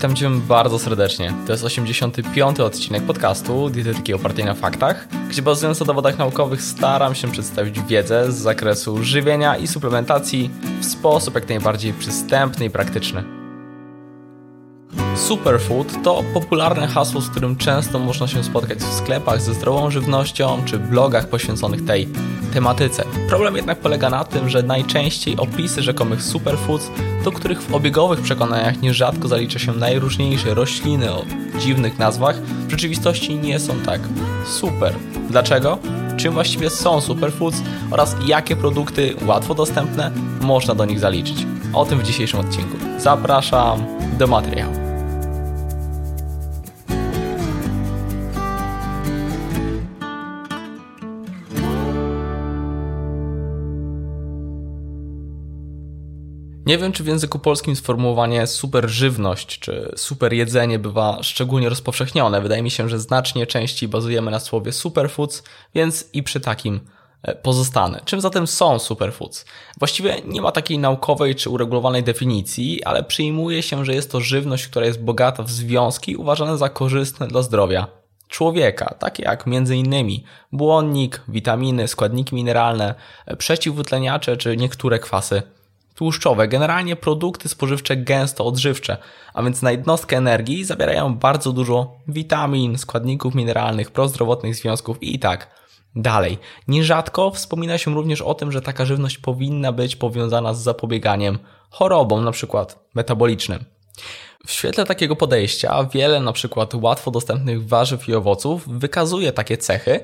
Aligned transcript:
Witam 0.00 0.16
Cię 0.16 0.30
bardzo 0.30 0.78
serdecznie. 0.78 1.34
To 1.46 1.52
jest 1.52 1.64
85. 1.64 2.60
odcinek 2.60 3.02
podcastu 3.02 3.70
Dietetyki 3.70 4.14
opartej 4.14 4.44
na 4.44 4.54
faktach, 4.54 5.08
gdzie 5.28 5.42
bazując 5.42 5.80
na 5.80 5.86
dowodach 5.86 6.18
naukowych 6.18 6.62
staram 6.62 7.14
się 7.14 7.30
przedstawić 7.30 7.80
wiedzę 7.80 8.32
z 8.32 8.34
zakresu 8.34 9.04
żywienia 9.04 9.56
i 9.56 9.66
suplementacji 9.66 10.50
w 10.80 10.84
sposób 10.84 11.34
jak 11.34 11.48
najbardziej 11.48 11.92
przystępny 11.92 12.64
i 12.64 12.70
praktyczny. 12.70 13.39
Superfood 15.20 16.02
to 16.02 16.22
popularne 16.34 16.86
hasło, 16.86 17.20
z 17.20 17.28
którym 17.28 17.56
często 17.56 17.98
można 17.98 18.28
się 18.28 18.44
spotkać 18.44 18.78
w 18.78 18.94
sklepach 18.94 19.42
ze 19.42 19.54
zdrową 19.54 19.90
żywnością 19.90 20.62
czy 20.64 20.78
blogach 20.78 21.28
poświęconych 21.28 21.84
tej 21.84 22.08
tematyce. 22.54 23.04
Problem 23.28 23.56
jednak 23.56 23.78
polega 23.78 24.10
na 24.10 24.24
tym, 24.24 24.48
że 24.48 24.62
najczęściej 24.62 25.36
opisy 25.36 25.82
rzekomych 25.82 26.22
superfoods, 26.22 26.90
do 27.24 27.32
których 27.32 27.62
w 27.62 27.74
obiegowych 27.74 28.20
przekonaniach 28.20 28.82
nierzadko 28.82 29.28
zalicza 29.28 29.58
się 29.58 29.72
najróżniejsze 29.72 30.54
rośliny 30.54 31.12
o 31.12 31.24
dziwnych 31.58 31.98
nazwach, 31.98 32.36
w 32.42 32.70
rzeczywistości 32.70 33.34
nie 33.34 33.58
są 33.58 33.80
tak 33.80 34.00
super. 34.46 34.94
Dlaczego? 35.30 35.78
Czym 36.16 36.34
właściwie 36.34 36.70
są 36.70 37.00
superfoods 37.00 37.62
oraz 37.90 38.16
jakie 38.26 38.56
produkty 38.56 39.14
łatwo 39.26 39.54
dostępne 39.54 40.10
można 40.40 40.74
do 40.74 40.84
nich 40.84 41.00
zaliczyć? 41.00 41.46
O 41.72 41.84
tym 41.84 41.98
w 41.98 42.02
dzisiejszym 42.02 42.40
odcinku. 42.40 42.76
Zapraszam 42.98 43.84
do 44.18 44.26
materiału. 44.26 44.79
Nie 56.70 56.78
wiem, 56.78 56.92
czy 56.92 57.04
w 57.04 57.06
języku 57.06 57.38
polskim 57.38 57.76
sformułowanie 57.76 58.46
super 58.46 58.88
żywność 58.88 59.58
czy 59.58 59.92
super 59.96 60.32
jedzenie 60.32 60.78
bywa 60.78 61.22
szczególnie 61.22 61.68
rozpowszechnione. 61.68 62.40
Wydaje 62.40 62.62
mi 62.62 62.70
się, 62.70 62.88
że 62.88 62.98
znacznie 62.98 63.46
częściej 63.46 63.88
bazujemy 63.88 64.30
na 64.30 64.40
słowie 64.40 64.72
superfoods, 64.72 65.42
więc 65.74 66.08
i 66.12 66.22
przy 66.22 66.40
takim 66.40 66.80
e, 67.22 67.34
pozostanę. 67.34 68.00
Czym 68.04 68.20
zatem 68.20 68.46
są 68.46 68.78
superfoods? 68.78 69.44
Właściwie 69.78 70.16
nie 70.24 70.42
ma 70.42 70.52
takiej 70.52 70.78
naukowej 70.78 71.34
czy 71.34 71.50
uregulowanej 71.50 72.02
definicji, 72.02 72.84
ale 72.84 73.04
przyjmuje 73.04 73.62
się, 73.62 73.84
że 73.84 73.94
jest 73.94 74.12
to 74.12 74.20
żywność, 74.20 74.66
która 74.66 74.86
jest 74.86 75.02
bogata 75.02 75.42
w 75.42 75.50
związki 75.50 76.16
uważane 76.16 76.58
za 76.58 76.68
korzystne 76.68 77.28
dla 77.28 77.42
zdrowia 77.42 77.86
człowieka, 78.28 78.94
takie 78.98 79.22
jak 79.22 79.44
m.in. 79.46 80.20
błonnik, 80.52 81.22
witaminy, 81.28 81.88
składniki 81.88 82.34
mineralne, 82.34 82.94
przeciwutleniacze 83.38 84.36
czy 84.36 84.56
niektóre 84.56 84.98
kwasy 84.98 85.42
tłuszczowe, 85.94 86.48
generalnie 86.48 86.96
produkty 86.96 87.48
spożywcze 87.48 87.96
gęsto 87.96 88.44
odżywcze, 88.44 88.96
a 89.34 89.42
więc 89.42 89.62
na 89.62 89.70
jednostkę 89.70 90.16
energii 90.16 90.64
zawierają 90.64 91.14
bardzo 91.14 91.52
dużo 91.52 91.96
witamin, 92.08 92.78
składników 92.78 93.34
mineralnych, 93.34 93.90
prozdrowotnych 93.90 94.54
związków 94.54 95.02
i 95.02 95.18
tak 95.18 95.50
dalej. 95.96 96.38
Nierzadko 96.68 97.30
wspomina 97.30 97.78
się 97.78 97.94
również 97.94 98.22
o 98.22 98.34
tym, 98.34 98.52
że 98.52 98.62
taka 98.62 98.84
żywność 98.84 99.18
powinna 99.18 99.72
być 99.72 99.96
powiązana 99.96 100.54
z 100.54 100.62
zapobieganiem 100.62 101.38
chorobom, 101.70 102.24
na 102.24 102.32
przykład 102.32 102.78
metabolicznym. 102.94 103.64
W 104.46 104.50
świetle 104.50 104.86
takiego 104.86 105.16
podejścia 105.16 105.84
wiele 105.84 106.20
na 106.20 106.32
przykład 106.32 106.74
łatwo 106.74 107.10
dostępnych 107.10 107.68
warzyw 107.68 108.08
i 108.08 108.14
owoców 108.14 108.68
wykazuje 108.68 109.32
takie 109.32 109.56
cechy, 109.56 110.00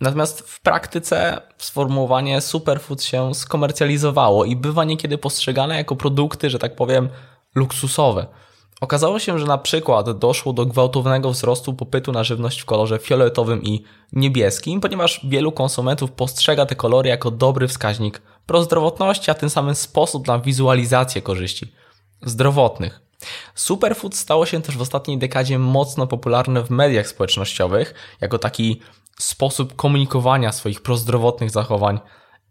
Natomiast 0.00 0.40
w 0.40 0.60
praktyce 0.60 1.40
sformułowanie 1.58 2.40
superfood 2.40 3.02
się 3.02 3.34
skomercjalizowało 3.34 4.44
i 4.44 4.56
bywa 4.56 4.84
niekiedy 4.84 5.18
postrzegane 5.18 5.76
jako 5.76 5.96
produkty, 5.96 6.50
że 6.50 6.58
tak 6.58 6.76
powiem, 6.76 7.08
luksusowe. 7.54 8.26
Okazało 8.80 9.18
się, 9.18 9.38
że 9.38 9.46
na 9.46 9.58
przykład 9.58 10.18
doszło 10.18 10.52
do 10.52 10.66
gwałtownego 10.66 11.30
wzrostu 11.30 11.74
popytu 11.74 12.12
na 12.12 12.24
żywność 12.24 12.60
w 12.60 12.64
kolorze 12.64 12.98
fioletowym 12.98 13.62
i 13.62 13.84
niebieskim, 14.12 14.80
ponieważ 14.80 15.20
wielu 15.24 15.52
konsumentów 15.52 16.12
postrzega 16.12 16.66
te 16.66 16.74
kolory 16.74 17.08
jako 17.08 17.30
dobry 17.30 17.68
wskaźnik 17.68 18.22
prozdrowotności, 18.46 19.30
a 19.30 19.34
tym 19.34 19.50
samym 19.50 19.74
sposób 19.74 20.26
na 20.26 20.38
wizualizację 20.38 21.22
korzyści 21.22 21.72
zdrowotnych. 22.22 23.01
Superfood 23.54 24.16
stało 24.16 24.46
się 24.46 24.62
też 24.62 24.76
w 24.76 24.80
ostatniej 24.80 25.18
dekadzie 25.18 25.58
mocno 25.58 26.06
popularne 26.06 26.62
w 26.62 26.70
mediach 26.70 27.08
społecznościowych, 27.08 27.94
jako 28.20 28.38
taki 28.38 28.80
sposób 29.18 29.76
komunikowania 29.76 30.52
swoich 30.52 30.82
prozdrowotnych 30.82 31.50
zachowań 31.50 32.00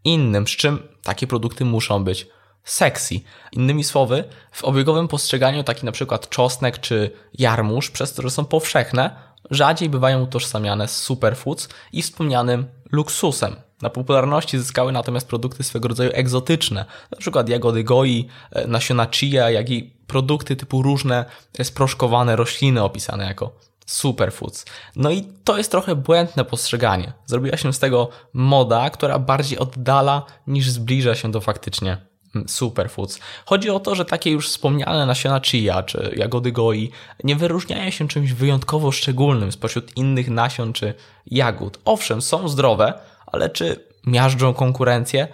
innym, 0.03 0.47
z 0.47 0.51
czym 0.51 0.87
takie 1.03 1.27
produkty 1.27 1.65
muszą 1.65 2.03
być 2.03 2.27
sexy. 2.63 3.15
Innymi 3.51 3.83
słowy, 3.83 4.23
w 4.51 4.63
obiegowym 4.63 5.07
postrzeganiu 5.07 5.63
taki 5.63 5.85
na 5.85 5.91
przykład 5.91 6.29
czosnek 6.29 6.79
czy 6.79 7.11
jarmuż, 7.33 7.91
przez 7.91 8.17
że 8.17 8.29
są 8.29 8.45
powszechne, 8.45 9.15
rzadziej 9.51 9.89
bywają 9.89 10.23
utożsamiane 10.23 10.87
z 10.87 10.97
superfoods 10.97 11.69
i 11.93 12.01
wspomnianym 12.01 12.67
luksusem. 12.91 13.55
Na 13.81 13.89
popularności 13.89 14.57
zyskały 14.57 14.91
natomiast 14.91 15.27
produkty 15.27 15.63
swego 15.63 15.87
rodzaju 15.87 16.09
egzotyczne, 16.13 16.85
na 17.11 17.17
przykład 17.17 17.49
jagody 17.49 17.83
goi, 17.83 18.27
e, 18.51 18.67
nasiona 18.67 19.07
chia, 19.11 19.49
jak 19.49 19.69
i 19.69 19.93
produkty 20.07 20.55
typu 20.55 20.81
różne 20.81 21.25
sproszkowane 21.63 22.35
rośliny 22.35 22.83
opisane 22.83 23.25
jako 23.25 23.51
superfoods. 23.85 24.65
No 24.95 25.11
i 25.11 25.27
to 25.43 25.57
jest 25.57 25.71
trochę 25.71 25.95
błędne 25.95 26.45
postrzeganie. 26.45 27.13
Zrobiła 27.25 27.57
się 27.57 27.73
z 27.73 27.79
tego 27.79 28.09
moda, 28.33 28.89
która 28.89 29.19
bardziej 29.19 29.59
oddala 29.59 30.25
niż 30.47 30.69
zbliża 30.69 31.15
się 31.15 31.31
do 31.31 31.41
faktycznie 31.41 31.97
mm, 32.35 32.49
superfoods. 32.49 33.19
Chodzi 33.45 33.69
o 33.69 33.79
to, 33.79 33.95
że 33.95 34.05
takie 34.05 34.31
już 34.31 34.49
wspomniane 34.49 35.05
nasiona 35.05 35.41
chia 35.41 35.83
czy 35.83 36.13
jagody 36.17 36.51
goi 36.51 36.91
nie 37.23 37.35
wyróżniają 37.35 37.89
się 37.89 38.07
czymś 38.07 38.33
wyjątkowo 38.33 38.91
szczególnym 38.91 39.51
spośród 39.51 39.97
innych 39.97 40.29
nasion 40.29 40.73
czy 40.73 40.93
jagód. 41.25 41.79
Owszem, 41.85 42.21
są 42.21 42.47
zdrowe, 42.47 42.93
ale 43.31 43.49
czy 43.49 43.87
miażdżą 44.07 44.53
konkurencję? 44.53 45.27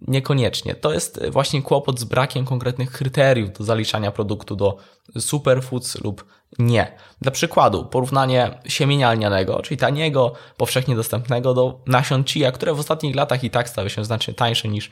Niekoniecznie. 0.00 0.74
To 0.74 0.92
jest 0.92 1.20
właśnie 1.30 1.62
kłopot 1.62 2.00
z 2.00 2.04
brakiem 2.04 2.44
konkretnych 2.44 2.92
kryteriów 2.92 3.52
do 3.52 3.64
zaliczania 3.64 4.10
produktu 4.10 4.56
do 4.56 4.76
superfoods 5.18 6.00
lub 6.00 6.24
nie. 6.58 6.92
Dla 7.20 7.32
przykładu, 7.32 7.84
porównanie 7.84 8.58
siemienia 8.66 9.12
lnianego, 9.12 9.62
czyli 9.62 9.78
taniego, 9.78 10.32
powszechnie 10.56 10.96
dostępnego 10.96 11.54
do 11.54 11.80
nasion 11.86 12.24
chia, 12.24 12.52
które 12.52 12.74
w 12.74 12.80
ostatnich 12.80 13.16
latach 13.16 13.44
i 13.44 13.50
tak 13.50 13.68
stały 13.68 13.90
się 13.90 14.04
znacznie 14.04 14.34
tańsze 14.34 14.68
niż 14.68 14.90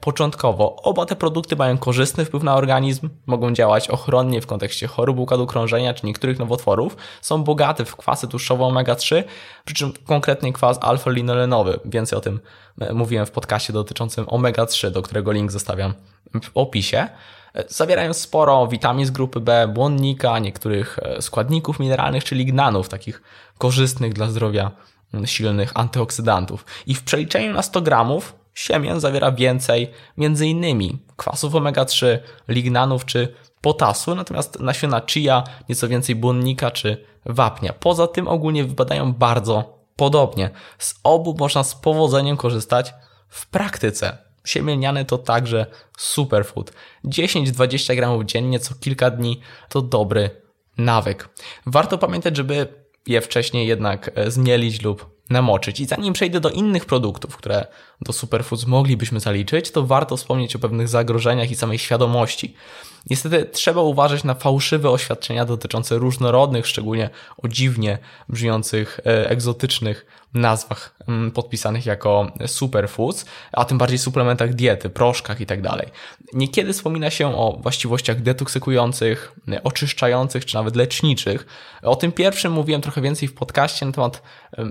początkowo. 0.00 0.76
Oba 0.76 1.06
te 1.06 1.16
produkty 1.16 1.56
mają 1.56 1.78
korzystny 1.78 2.24
wpływ 2.24 2.42
na 2.42 2.54
organizm, 2.54 3.08
mogą 3.26 3.52
działać 3.52 3.90
ochronnie 3.90 4.40
w 4.40 4.46
kontekście 4.46 4.86
chorób 4.86 5.18
układu 5.18 5.46
krążenia 5.46 5.94
czy 5.94 6.06
niektórych 6.06 6.38
nowotworów, 6.38 6.96
są 7.20 7.44
bogate 7.44 7.84
w 7.84 7.96
kwasy 7.96 8.28
tłuszczowe 8.28 8.64
omega-3, 8.64 9.24
przy 9.64 9.74
czym 9.74 9.92
konkretnie 10.06 10.52
kwas 10.52 10.78
alfa-linolenowy. 10.80 11.80
Więcej 11.84 12.18
o 12.18 12.20
tym 12.20 12.40
e, 12.80 12.92
mówiłem 12.92 13.26
w 13.26 13.30
podcaście 13.30 13.72
dotyczącym 13.72 14.24
omega-3, 14.24 14.90
do 14.90 15.02
którego 15.02 15.32
link 15.32 15.52
zostawiam 15.52 15.94
w 16.42 16.50
opisie. 16.54 17.08
Zawierają 17.68 18.12
sporo 18.12 18.66
witamin 18.66 19.06
z 19.06 19.10
grupy 19.10 19.40
B, 19.40 19.68
błonnika, 19.68 20.38
niektórych 20.38 20.98
e, 21.02 21.22
składników 21.22 21.80
mineralnych 21.80 22.24
czy 22.24 22.34
lignanów, 22.34 22.88
takich 22.88 23.22
korzystnych 23.58 24.12
dla 24.12 24.28
zdrowia 24.28 24.70
silnych 25.24 25.72
antyoksydantów. 25.74 26.64
I 26.86 26.94
w 26.94 27.02
przeliczeniu 27.02 27.52
na 27.52 27.62
100 27.62 27.82
gramów 27.82 28.43
siemię 28.54 29.00
zawiera 29.00 29.32
więcej 29.32 29.90
m.in. 30.18 30.98
kwasów 31.16 31.54
omega-3, 31.54 32.18
lignanów 32.48 33.04
czy 33.04 33.34
potasu, 33.60 34.14
natomiast 34.14 34.60
nasiona 34.60 35.02
chia 35.06 35.44
nieco 35.68 35.88
więcej 35.88 36.14
błonnika 36.14 36.70
czy 36.70 37.04
wapnia. 37.26 37.72
Poza 37.72 38.06
tym 38.06 38.28
ogólnie 38.28 38.64
wypadają 38.64 39.12
bardzo 39.12 39.78
podobnie. 39.96 40.50
Z 40.78 40.94
obu 41.02 41.36
można 41.38 41.64
z 41.64 41.74
powodzeniem 41.74 42.36
korzystać 42.36 42.94
w 43.28 43.46
praktyce. 43.46 44.18
Siemielniane 44.44 45.04
to 45.04 45.18
także 45.18 45.66
superfood. 45.98 46.72
10-20 47.04 47.96
gramów 47.96 48.24
dziennie 48.24 48.60
co 48.60 48.74
kilka 48.74 49.10
dni 49.10 49.40
to 49.68 49.82
dobry 49.82 50.30
nawyk. 50.78 51.28
Warto 51.66 51.98
pamiętać, 51.98 52.36
żeby 52.36 52.66
je 53.06 53.20
wcześniej 53.20 53.68
jednak 53.68 54.10
e, 54.14 54.30
zmielić 54.30 54.82
lub 54.82 55.13
namoczyć. 55.30 55.80
I 55.80 55.84
zanim 55.84 56.12
przejdę 56.12 56.40
do 56.40 56.50
innych 56.50 56.84
produktów, 56.84 57.36
które 57.36 57.66
do 58.00 58.12
superfoods 58.12 58.66
moglibyśmy 58.66 59.20
zaliczyć, 59.20 59.70
to 59.70 59.86
warto 59.86 60.16
wspomnieć 60.16 60.56
o 60.56 60.58
pewnych 60.58 60.88
zagrożeniach 60.88 61.50
i 61.50 61.56
samej 61.56 61.78
świadomości. 61.78 62.54
Niestety 63.10 63.44
trzeba 63.44 63.82
uważać 63.82 64.24
na 64.24 64.34
fałszywe 64.34 64.90
oświadczenia 64.90 65.44
dotyczące 65.44 65.98
różnorodnych, 65.98 66.66
szczególnie 66.66 67.10
o 67.42 67.48
dziwnie 67.48 67.98
brzmiących, 68.28 69.00
e, 69.06 69.30
egzotycznych 69.30 70.06
nazwach 70.34 70.94
mm, 71.08 71.30
podpisanych 71.30 71.86
jako 71.86 72.32
superfoods, 72.46 73.24
a 73.52 73.64
tym 73.64 73.78
bardziej 73.78 73.98
suplementach 73.98 74.54
diety, 74.54 74.90
proszkach 74.90 75.40
i 75.40 75.46
tak. 75.46 75.60
Niekiedy 76.32 76.72
wspomina 76.72 77.10
się 77.10 77.36
o 77.36 77.58
właściwościach 77.62 78.22
detoksykujących, 78.22 79.32
oczyszczających 79.64 80.44
czy 80.44 80.54
nawet 80.54 80.76
leczniczych. 80.76 81.46
O 81.82 81.96
tym 81.96 82.12
pierwszym 82.12 82.52
mówiłem 82.52 82.82
trochę 82.82 83.00
więcej 83.00 83.28
w 83.28 83.34
podcaście 83.34 83.86
na 83.86 83.92
temat 83.92 84.22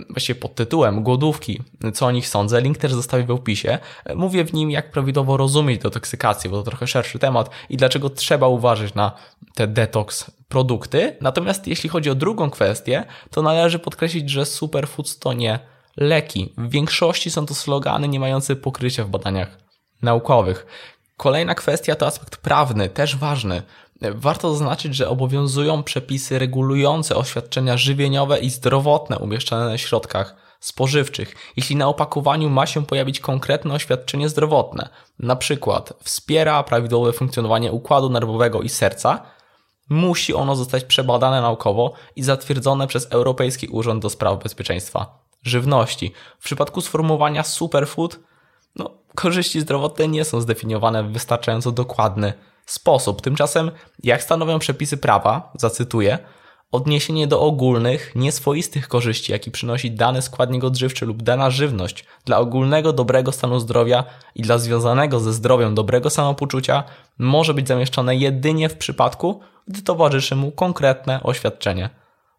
właściwie 0.09 0.39
pod 0.39 0.55
tytułem 0.55 1.03
Głodówki, 1.03 1.61
co 1.93 2.05
o 2.05 2.11
nich 2.11 2.27
sądzę. 2.27 2.61
Link 2.61 2.77
też 2.77 2.93
zostawię 2.93 3.23
w 3.23 3.31
opisie. 3.31 3.79
Mówię 4.15 4.45
w 4.45 4.53
nim, 4.53 4.71
jak 4.71 4.91
prawidłowo 4.91 5.37
rozumieć 5.37 5.81
detoksykację, 5.81 6.49
bo 6.49 6.57
to 6.57 6.63
trochę 6.63 6.87
szerszy 6.87 7.19
temat 7.19 7.49
i 7.69 7.77
dlaczego 7.77 8.09
trzeba 8.23 8.47
uważać 8.47 8.93
na 8.93 9.11
te 9.55 9.67
detoks 9.67 10.31
produkty. 10.47 11.17
Natomiast 11.21 11.67
jeśli 11.67 11.89
chodzi 11.89 12.09
o 12.09 12.15
drugą 12.15 12.49
kwestię, 12.49 13.05
to 13.31 13.41
należy 13.41 13.79
podkreślić, 13.79 14.29
że 14.29 14.45
superfoods 14.45 15.19
to 15.19 15.33
nie 15.33 15.59
leki. 15.97 16.53
W 16.57 16.69
większości 16.69 17.31
są 17.31 17.45
to 17.45 17.53
slogany 17.55 18.07
nie 18.07 18.19
mające 18.19 18.55
pokrycia 18.55 19.03
w 19.03 19.09
badaniach 19.09 19.57
naukowych. 20.01 20.65
Kolejna 21.17 21.55
kwestia 21.55 21.95
to 21.95 22.07
aspekt 22.07 22.37
prawny, 22.37 22.89
też 22.89 23.15
ważny. 23.15 23.61
Warto 24.01 24.51
zaznaczyć, 24.51 24.95
że 24.95 25.09
obowiązują 25.09 25.83
przepisy 25.83 26.39
regulujące 26.39 27.15
oświadczenia 27.15 27.77
żywieniowe 27.77 28.39
i 28.39 28.49
zdrowotne 28.49 29.17
umieszczane 29.19 29.65
na 29.65 29.77
środkach 29.77 30.42
spożywczych. 30.63 31.35
Jeśli 31.57 31.75
na 31.75 31.87
opakowaniu 31.87 32.49
ma 32.49 32.65
się 32.65 32.85
pojawić 32.85 33.19
konkretne 33.19 33.73
oświadczenie 33.73 34.29
zdrowotne, 34.29 34.89
przykład 35.35 35.93
wspiera 36.03 36.63
prawidłowe 36.63 37.13
funkcjonowanie 37.13 37.71
układu 37.71 38.09
nerwowego 38.09 38.61
i 38.61 38.69
serca, 38.69 39.23
musi 39.89 40.33
ono 40.33 40.55
zostać 40.55 40.83
przebadane 40.83 41.41
naukowo 41.41 41.93
i 42.15 42.23
zatwierdzone 42.23 42.87
przez 42.87 43.07
Europejski 43.11 43.67
Urząd 43.67 44.01
do 44.01 44.09
Spraw 44.09 44.43
Bezpieczeństwa 44.43 45.19
Żywności. 45.43 46.13
W 46.39 46.43
przypadku 46.43 46.81
sformułowania 46.81 47.43
superfood, 47.43 48.19
no, 48.75 48.89
korzyści 49.15 49.61
zdrowotne 49.61 50.07
nie 50.07 50.25
są 50.25 50.41
zdefiniowane 50.41 51.03
w 51.03 51.11
wystarczająco 51.11 51.71
dokładny 51.71 52.33
sposób. 52.65 53.21
Tymczasem, 53.21 53.71
jak 54.03 54.23
stanowią 54.23 54.59
przepisy 54.59 54.97
prawa, 54.97 55.51
zacytuję, 55.55 56.19
odniesienie 56.73 57.27
do 57.27 57.41
ogólnych, 57.41 58.11
nieswoistych 58.15 58.87
korzyści, 58.87 59.31
jaki 59.31 59.51
przynosi 59.51 59.91
dany 59.91 60.21
składnik 60.21 60.63
odżywczy 60.63 61.05
lub 61.05 61.23
dana 61.23 61.49
żywność 61.49 62.05
dla 62.25 62.39
ogólnego 62.39 62.93
dobrego 62.93 63.31
stanu 63.31 63.59
zdrowia 63.59 64.03
i 64.35 64.41
dla 64.41 64.57
związanego 64.57 65.19
ze 65.19 65.33
zdrowiem 65.33 65.75
dobrego 65.75 66.09
samopoczucia, 66.09 66.83
może 67.17 67.53
być 67.53 67.67
zamieszczone 67.67 68.15
jedynie 68.15 68.69
w 68.69 68.77
przypadku, 68.77 69.39
gdy 69.67 69.81
towarzyszy 69.81 70.35
mu 70.35 70.51
konkretne 70.51 71.23
oświadczenie 71.23 71.89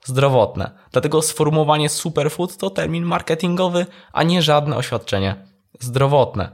zdrowotne. 0.04 0.70
Dlatego 0.92 1.22
sformułowanie 1.22 1.88
superfood 1.88 2.56
to 2.56 2.70
termin 2.70 3.04
marketingowy, 3.04 3.86
a 4.12 4.22
nie 4.22 4.42
żadne 4.42 4.76
oświadczenie 4.76 5.46
zdrowotne. 5.80 6.50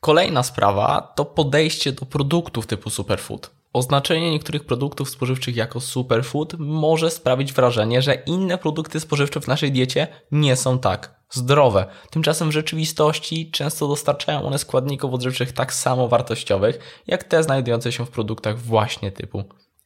Kolejna 0.00 0.42
sprawa 0.42 1.12
to 1.16 1.24
podejście 1.24 1.92
do 1.92 2.06
produktów 2.06 2.66
typu 2.66 2.90
superfood. 2.90 3.59
Oznaczenie 3.72 4.30
niektórych 4.30 4.64
produktów 4.64 5.10
spożywczych 5.10 5.56
jako 5.56 5.80
superfood 5.80 6.54
może 6.58 7.10
sprawić 7.10 7.52
wrażenie, 7.52 8.02
że 8.02 8.14
inne 8.14 8.58
produkty 8.58 9.00
spożywcze 9.00 9.40
w 9.40 9.46
naszej 9.46 9.72
diecie 9.72 10.08
nie 10.32 10.56
są 10.56 10.78
tak 10.78 11.20
zdrowe. 11.30 11.86
Tymczasem 12.10 12.48
w 12.48 12.52
rzeczywistości 12.52 13.50
często 13.50 13.88
dostarczają 13.88 14.42
one 14.42 14.58
składników 14.58 15.14
odżywczych 15.14 15.52
tak 15.52 15.72
samo 15.72 16.08
wartościowych, 16.08 17.02
jak 17.06 17.24
te 17.24 17.42
znajdujące 17.42 17.92
się 17.92 18.06
w 18.06 18.10
produktach 18.10 18.58
właśnie 18.58 19.12
typu 19.12 19.44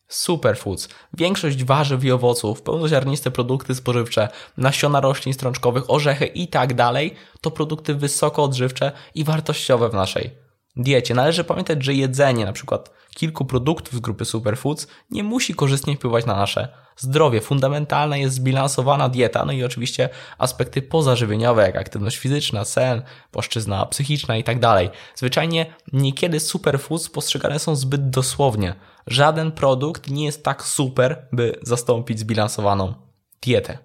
superfoods. 0.09 0.89
Większość 1.13 1.65
warzyw 1.65 2.05
i 2.05 2.13
owoców, 2.13 2.63
pełnoziarniste 2.63 3.31
produkty 3.31 3.75
spożywcze, 3.75 4.29
nasiona 4.57 5.01
roślin 5.01 5.35
strączkowych, 5.35 5.91
orzechy 5.91 6.27
i 6.27 6.49
tak 6.49 6.75
dalej 6.75 7.15
to 7.41 7.51
produkty 7.51 7.95
wysoko 7.95 8.43
odżywcze 8.45 8.93
i 9.15 9.25
wartościowe 9.25 9.89
w 9.89 9.95
naszej 9.95 10.44
diecie. 10.77 11.15
Należy 11.15 11.45
pamiętać, 11.45 11.85
że 11.85 11.95
jedzenie 11.95 12.45
na 12.45 12.53
przykład 12.53 12.91
kilku 13.15 13.45
produktów 13.45 13.95
z 13.95 14.01
grupy 14.01 14.25
superfoods 14.25 14.87
nie 15.11 15.23
musi 15.23 15.55
korzystnie 15.55 15.97
wpływać 15.97 16.27
na 16.27 16.37
nasze 16.37 16.69
zdrowie. 16.97 17.41
Fundamentalna 17.41 18.17
jest 18.17 18.35
zbilansowana 18.35 19.09
dieta, 19.09 19.45
no 19.45 19.53
i 19.53 19.65
oczywiście 19.65 20.09
aspekty 20.39 20.83
pozażywieniowe, 20.83 21.63
jak 21.63 21.77
aktywność 21.77 22.17
fizyczna, 22.17 22.65
sen, 22.65 23.03
płaszczyzna 23.31 23.87
psychiczna 23.87 24.37
i 24.37 24.45
tak 24.45 24.61
dalej. 24.61 24.91
Zwyczajnie 25.15 25.67
niekiedy 25.93 26.41
superfoods 26.41 27.09
postrzegane 27.09 27.59
są 27.59 27.77
zbyt 27.77 28.11
dosłownie. 28.11 28.75
Żaden 29.07 29.53
produkt 29.53 30.11
nie 30.11 30.25
jest 30.25 30.45
tak 30.45 30.63
super, 30.63 31.29
by 31.33 31.59
zastąpić 31.63 32.19
zbilansowaną 32.19 32.95
dietę. 33.43 33.79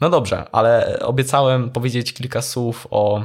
No 0.00 0.10
dobrze, 0.10 0.44
ale 0.52 0.98
obiecałem 1.00 1.70
powiedzieć 1.70 2.12
kilka 2.12 2.42
słów 2.42 2.86
o 2.90 3.24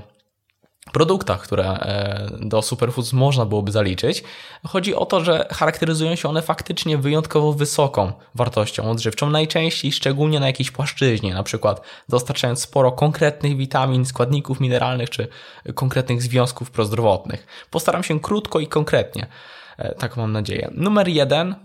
produktach, 0.92 1.42
które 1.42 1.66
e, 1.66 2.30
do 2.40 2.62
superfoods 2.62 3.14
można 3.14 3.46
byłoby 3.46 3.72
zaliczyć. 3.72 4.24
Chodzi 4.68 4.96
o 4.96 5.06
to, 5.06 5.24
że 5.24 5.48
charakteryzują 5.52 6.16
się 6.16 6.30
one 6.30 6.42
faktycznie 6.42 6.98
wyjątkowo 6.98 7.54
wysoką 7.54 8.12
wartością 8.36 8.92
odżywczą, 8.92 9.30
najczęściej 9.30 9.92
szczególnie 9.92 10.40
na 10.40 10.48
jakiejś 10.48 10.72
płaszczyźnie, 10.72 11.34
na 11.34 11.44
przykład 11.44 11.82
dostarczając 12.10 12.62
sporo 12.62 12.92
konkretnych 12.92 13.58
witamin, 13.58 14.06
składników 14.06 14.60
mineralnych 14.60 15.10
czy 15.10 15.28
konkretnych 15.76 16.22
związków 16.22 16.72
prozdrowotnych. 16.72 17.48
Postaram 17.70 18.04
się 18.04 18.20
krótko 18.20 18.60
i 18.60 18.68
konkretnie, 18.68 19.28
e, 19.78 19.96
tak 19.96 20.18
mam 20.18 20.32
nadzieję. 20.32 20.72
Numer 20.74 21.08
jeden, 21.08 21.56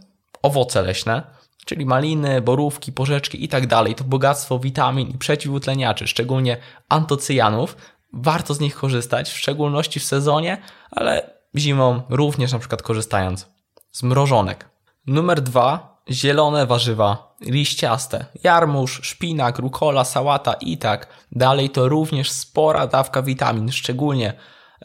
owoce 0.43 0.83
leśne 0.83 1.43
czyli 1.65 1.87
maliny, 1.87 2.41
borówki, 2.41 2.93
porzeczki 2.93 3.45
i 3.45 3.49
tak 3.49 3.67
dalej, 3.67 3.95
to 3.95 4.05
bogactwo 4.05 4.59
witamin 4.59 5.09
i 5.09 5.19
przeciwutleniaczy, 5.19 6.07
szczególnie 6.07 6.57
antocyjanów, 6.89 7.77
warto 8.13 8.55
z 8.55 8.61
nich 8.61 8.75
korzystać, 8.75 9.31
w 9.31 9.39
szczególności 9.39 10.01
w 10.01 10.05
sezonie, 10.05 10.59
ale 10.91 11.31
zimą 11.57 12.03
również 12.09 12.53
na 12.53 12.59
przykład 12.59 12.83
korzystając 12.83 13.49
z 13.93 14.03
mrożonek. 14.03 14.69
Numer 15.07 15.41
dwa, 15.41 16.03
zielone 16.11 16.67
warzywa 16.67 17.37
liściaste, 17.41 18.25
jarmuż, 18.45 19.01
szpinak, 19.03 19.59
rukola, 19.59 20.05
sałata 20.05 20.53
i 20.53 20.79
tak 20.79 21.07
dalej 21.33 21.71
to 21.71 21.89
również 21.89 22.31
spora 22.31 22.87
dawka 22.87 23.23
witamin, 23.23 23.73
szczególnie 23.73 24.33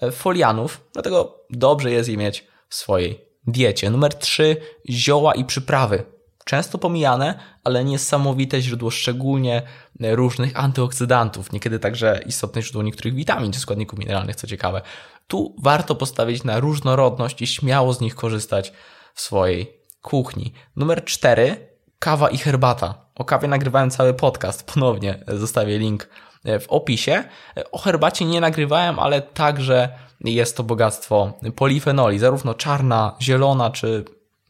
e, 0.02 0.12
folianów, 0.12 0.82
dlatego 0.94 1.46
dobrze 1.50 1.92
jest 1.92 2.10
je 2.10 2.18
mieć 2.18 2.48
w 2.70 2.76
swojej 2.76 3.22
diecie. 3.48 3.90
Numer 3.90 4.14
trzy, 4.14 4.58
zioła 4.90 5.34
i 5.34 5.46
przyprawy 5.46 6.17
często 6.48 6.78
pomijane, 6.78 7.40
ale 7.64 7.84
niesamowite 7.84 8.62
źródło 8.62 8.92
szczególnie 8.92 9.62
różnych 10.00 10.60
antyoksydantów, 10.60 11.54
niekiedy 11.54 11.80
także 11.80 12.22
istotne 12.26 12.62
źródło 12.62 12.84
niektórych 12.84 13.14
witamin 13.14 13.52
czy 13.52 13.60
składników 13.60 14.00
mineralnych, 14.00 14.36
co 14.36 14.48
ciekawe. 14.48 14.82
Tu 15.28 15.56
warto 15.62 15.96
postawić 15.96 16.44
na 16.44 16.60
różnorodność 16.60 17.42
i 17.42 17.48
śmiało 17.48 17.94
z 17.94 18.02
nich 18.02 18.16
korzystać 18.16 18.74
w 19.14 19.22
swojej 19.22 19.74
kuchni. 20.02 20.54
Numer 20.76 21.06
cztery, 21.06 21.70
kawa 22.00 22.30
i 22.30 22.38
herbata. 22.38 23.06
O 23.16 23.26
kawie 23.26 23.48
nagrywałem 23.48 23.90
cały 23.90 24.14
podcast, 24.14 24.64
ponownie 24.74 25.24
zostawię 25.28 25.80
link 25.80 26.10
w 26.46 26.66
opisie. 26.68 27.24
O 27.72 27.78
herbacie 27.78 28.26
nie 28.26 28.42
nagrywałem, 28.42 29.00
ale 29.00 29.22
także 29.22 29.90
jest 30.22 30.58
to 30.58 30.64
bogactwo 30.64 31.34
polifenoli, 31.56 32.20
zarówno 32.20 32.54
czarna, 32.54 33.16
zielona 33.22 33.70
czy 33.70 34.06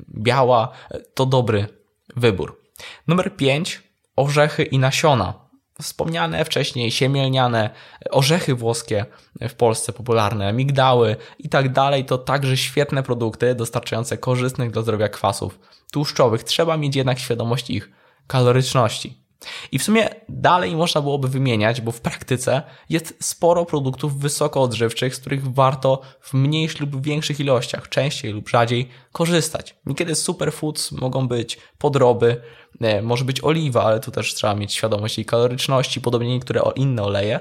biała, 0.10 0.72
to 1.14 1.26
dobry 1.26 1.78
wybór. 2.16 2.62
Numer 3.08 3.36
5. 3.36 3.84
Orzechy 4.16 4.64
i 4.64 4.80
nasiona. 4.80 5.34
Wspomniane 5.82 6.46
wcześniej 6.46 6.92
siemielniane, 6.92 7.70
orzechy 8.12 8.56
włoskie 8.56 9.06
w 9.42 9.54
Polsce 9.54 9.94
popularne, 9.94 10.54
migdały 10.54 11.16
i 11.40 11.50
tak 11.50 11.72
dalej, 11.72 12.06
to 12.06 12.18
także 12.18 12.58
świetne 12.58 13.04
produkty 13.04 13.56
dostarczające 13.56 14.18
korzystnych 14.18 14.72
dla 14.72 14.82
zdrowia 14.82 15.10
kwasów 15.10 15.60
tłuszczowych. 15.92 16.44
Trzeba 16.44 16.78
mieć 16.78 16.96
jednak 16.96 17.20
świadomość 17.20 17.70
ich 17.70 17.92
kaloryczności. 18.28 19.27
I 19.72 19.80
w 19.80 19.84
sumie 19.84 20.10
dalej 20.30 20.76
można 20.76 21.02
byłoby 21.02 21.28
wymieniać, 21.28 21.82
bo 21.82 21.92
w 21.92 22.02
praktyce 22.02 22.62
jest 22.90 23.14
sporo 23.20 23.66
produktów 23.66 24.20
wysoko 24.20 24.62
odżywczych, 24.62 25.16
z 25.16 25.20
których 25.20 25.54
warto 25.54 26.02
w 26.22 26.34
mniejszych 26.34 26.80
lub 26.80 27.02
większych 27.06 27.40
ilościach, 27.40 27.90
częściej 27.90 28.34
lub 28.34 28.50
rzadziej 28.50 28.90
korzystać. 29.12 29.76
Niekiedy 29.86 30.16
superfoods 30.16 30.92
mogą 30.92 31.28
być 31.28 31.58
podroby, 31.78 32.42
e, 32.82 33.02
może 33.02 33.26
być 33.26 33.44
oliwa, 33.44 33.84
ale 33.84 34.00
tu 34.00 34.12
też 34.12 34.34
trzeba 34.34 34.56
mieć 34.56 34.74
świadomość 34.74 35.18
jej 35.18 35.26
kaloryczności, 35.26 36.02
podobnie 36.02 36.30
niektóre 36.30 36.62
inne 36.76 37.04
oleje. 37.04 37.40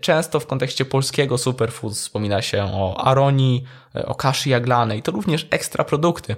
Często 0.00 0.40
w 0.40 0.46
kontekście 0.46 0.84
polskiego 0.84 1.38
superfoods 1.38 2.00
wspomina 2.00 2.42
się 2.42 2.64
o 2.64 3.04
aronii, 3.04 3.64
e, 3.94 4.06
o 4.06 4.14
kaszy 4.14 4.48
jaglanej, 4.48 5.02
to 5.02 5.12
również 5.12 5.46
ekstra 5.50 5.84
produkty. 5.84 6.36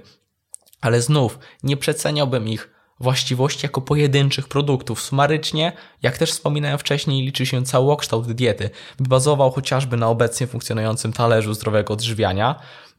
Ale 0.81 1.01
znów 1.01 1.39
nie 1.63 1.77
przeceniałbym 1.77 2.47
ich 2.47 2.78
właściwości 2.99 3.65
jako 3.65 3.81
pojedynczych 3.81 4.47
produktów. 4.47 5.01
Sumarycznie, 5.01 5.71
jak 6.01 6.17
też 6.17 6.31
wspominałem 6.31 6.77
wcześniej, 6.77 7.25
liczy 7.25 7.45
się 7.45 7.63
całokształt 7.63 8.31
diety, 8.31 8.69
by 8.99 9.09
bazował 9.09 9.51
chociażby 9.51 9.97
na 9.97 10.07
obecnie 10.07 10.47
funkcjonującym 10.47 11.13
talerzu 11.13 11.53
zdrowego 11.53 11.93
odżywiania, 11.93 12.55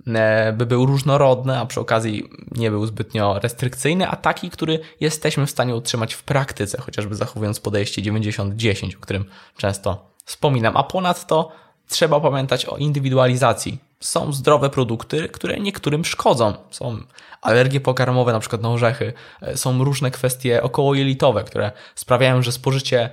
e, 0.06 0.52
by 0.52 0.66
był 0.66 0.86
różnorodny, 0.86 1.58
a 1.58 1.66
przy 1.66 1.80
okazji 1.80 2.30
nie 2.50 2.70
był 2.70 2.86
zbytnio 2.86 3.38
restrykcyjny, 3.38 4.08
a 4.08 4.16
taki, 4.16 4.50
który 4.50 4.80
jesteśmy 5.00 5.46
w 5.46 5.50
stanie 5.50 5.76
utrzymać 5.76 6.14
w 6.14 6.22
praktyce, 6.22 6.80
chociażby 6.80 7.14
zachowując 7.14 7.60
podejście 7.60 8.02
90-10, 8.02 8.96
o 8.96 9.00
którym 9.00 9.24
często 9.56 10.10
wspominam. 10.24 10.76
A 10.76 10.82
ponadto 10.82 11.52
trzeba 11.88 12.20
pamiętać 12.20 12.64
o 12.64 12.76
indywidualizacji. 12.76 13.89
Są 14.00 14.32
zdrowe 14.32 14.70
produkty, 14.70 15.28
które 15.28 15.60
niektórym 15.60 16.04
szkodzą. 16.04 16.54
Są 16.70 16.98
alergie 17.42 17.80
pokarmowe, 17.80 18.32
na 18.32 18.40
przykład 18.40 18.62
na 18.62 18.70
orzechy. 18.70 19.12
E, 19.42 19.56
są 19.56 19.84
różne 19.84 20.10
kwestie 20.10 20.62
okołojelitowe, 20.62 21.44
które 21.44 21.72
sprawiają, 21.94 22.42
że 22.42 22.52
spożycie 22.52 23.10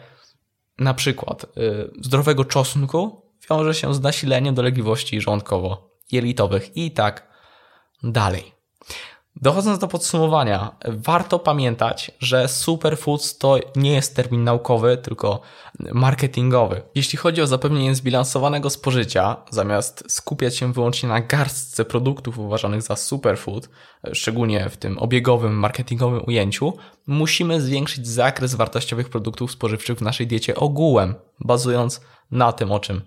na 0.80 0.94
przykład 0.94 1.44
e, 1.44 1.48
zdrowego 2.02 2.46
czosnku 2.46 3.22
wiąże 3.50 3.74
się 3.74 3.94
z 3.94 4.02
nasileniem 4.02 4.56
dolegliwości 4.56 5.22
żołądkowo-jelitowych 5.22 6.72
i 6.76 6.92
tak 6.92 7.28
dalej. 8.04 8.54
Dochodząc 9.42 9.80
do 9.80 9.88
podsumowania, 9.88 10.76
warto 10.86 11.40
pamiętać, 11.40 12.12
że 12.20 12.48
superfoods 12.48 13.38
to 13.38 13.60
nie 13.76 13.94
jest 13.94 14.16
termin 14.16 14.44
naukowy, 14.44 14.98
tylko 14.98 15.42
marketingowy. 15.80 16.82
Jeśli 16.96 17.18
chodzi 17.18 17.42
o 17.42 17.48
zapewnienie 17.48 17.96
zbilansowanego 17.96 18.70
spożycia, 18.70 19.36
zamiast 19.50 20.04
skupiać 20.08 20.58
się 20.58 20.74
wyłącznie 20.74 21.10
na 21.10 21.22
garstce 21.22 21.86
produktów 21.86 22.40
uważanych 22.40 22.82
za 22.82 22.96
superfood, 22.96 23.70
szczególnie 24.14 24.70
w 24.70 24.78
tym 24.78 25.00
obiegowym, 25.00 25.54
marketingowym 25.54 26.22
ujęciu, 26.28 26.74
musimy 27.08 27.62
zwiększyć 27.62 28.08
zakres 28.08 28.56
wartościowych 28.56 29.10
produktów 29.10 29.52
spożywczych 29.52 29.98
w 29.98 30.02
naszej 30.02 30.28
diecie 30.28 30.56
ogółem, 30.56 31.16
bazując 31.40 32.02
na 32.32 32.52
tym, 32.52 32.72
o 32.72 32.80
czym 32.80 33.02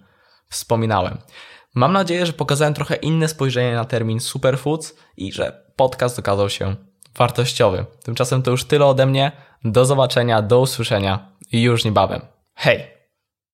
wspominałem. 0.48 1.18
Mam 1.74 1.92
nadzieję, 1.92 2.26
że 2.26 2.32
pokazałem 2.32 2.74
trochę 2.74 2.96
inne 2.96 3.28
spojrzenie 3.28 3.74
na 3.74 3.84
termin 3.84 4.20
superfoods 4.20 4.94
i 5.16 5.32
że 5.32 5.64
podcast 5.76 6.18
okazał 6.18 6.50
się 6.50 6.76
wartościowy. 7.16 7.84
Tymczasem 8.04 8.42
to 8.42 8.50
już 8.50 8.64
tyle 8.64 8.86
ode 8.86 9.06
mnie. 9.06 9.32
Do 9.64 9.84
zobaczenia, 9.84 10.42
do 10.42 10.60
usłyszenia 10.60 11.32
i 11.52 11.62
już 11.62 11.84
niebawem. 11.84 12.20
Hej! 12.54 12.99